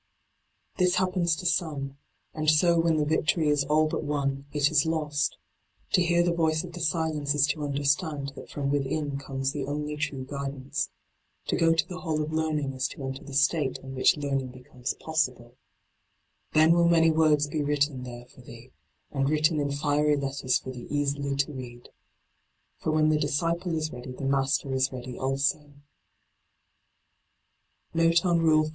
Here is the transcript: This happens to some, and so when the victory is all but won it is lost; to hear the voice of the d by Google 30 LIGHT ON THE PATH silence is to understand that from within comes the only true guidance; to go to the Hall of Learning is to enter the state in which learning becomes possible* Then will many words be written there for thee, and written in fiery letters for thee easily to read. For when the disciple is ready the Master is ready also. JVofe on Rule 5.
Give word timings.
This 0.77 0.95
happens 0.95 1.35
to 1.35 1.45
some, 1.45 1.99
and 2.33 2.49
so 2.49 2.79
when 2.79 2.97
the 2.97 3.05
victory 3.05 3.49
is 3.49 3.63
all 3.65 3.87
but 3.87 4.03
won 4.03 4.47
it 4.51 4.71
is 4.71 4.87
lost; 4.87 5.37
to 5.91 6.01
hear 6.01 6.23
the 6.23 6.33
voice 6.33 6.63
of 6.63 6.73
the 6.73 6.79
d 6.79 6.85
by 6.91 7.09
Google 7.11 7.19
30 7.19 7.19
LIGHT 7.19 7.19
ON 7.19 7.21
THE 7.21 7.25
PATH 7.27 7.33
silence 7.35 7.35
is 7.35 7.47
to 7.47 7.63
understand 7.63 8.31
that 8.35 8.49
from 8.49 8.71
within 8.71 9.19
comes 9.19 9.51
the 9.51 9.65
only 9.67 9.95
true 9.97 10.25
guidance; 10.25 10.89
to 11.49 11.55
go 11.55 11.75
to 11.75 11.87
the 11.87 11.99
Hall 11.99 12.19
of 12.23 12.33
Learning 12.33 12.73
is 12.73 12.87
to 12.87 13.03
enter 13.03 13.23
the 13.23 13.35
state 13.35 13.77
in 13.83 13.93
which 13.93 14.17
learning 14.17 14.47
becomes 14.47 14.95
possible* 14.95 15.55
Then 16.53 16.71
will 16.73 16.87
many 16.89 17.11
words 17.11 17.45
be 17.47 17.61
written 17.61 18.01
there 18.01 18.25
for 18.25 18.41
thee, 18.41 18.71
and 19.11 19.29
written 19.29 19.59
in 19.59 19.71
fiery 19.71 20.15
letters 20.17 20.57
for 20.57 20.71
thee 20.71 20.87
easily 20.89 21.35
to 21.35 21.51
read. 21.53 21.89
For 22.79 22.89
when 22.91 23.09
the 23.09 23.19
disciple 23.19 23.77
is 23.77 23.91
ready 23.93 24.13
the 24.13 24.25
Master 24.25 24.73
is 24.73 24.91
ready 24.91 25.19
also. 25.19 25.73
JVofe 27.93 28.25
on 28.25 28.39
Rule 28.39 28.63
5. 28.63 28.69